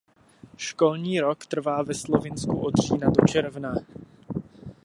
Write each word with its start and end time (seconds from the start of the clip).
Školní 0.57 1.19
rok 1.19 1.45
trvá 1.45 1.83
ve 1.83 1.93
Slovinsku 1.93 2.59
od 2.59 2.75
října 2.75 3.09
do 3.09 3.27
června. 3.27 3.75